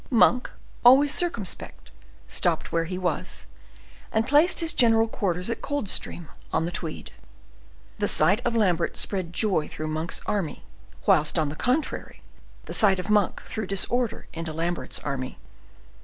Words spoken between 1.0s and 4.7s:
circumspect, stopped where he was, and placed